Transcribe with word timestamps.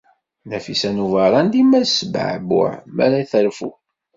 Nafisa 0.49 0.89
n 0.95 1.03
Ubeṛṛan 1.05 1.47
dima 1.53 1.79
tesbeɛbuɛ 1.85 2.71
mi 2.95 3.01
ara 3.05 3.29
terfu. 3.31 3.69